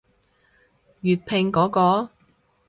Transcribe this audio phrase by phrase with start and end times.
[1.03, 2.09] 粵拼嗰個？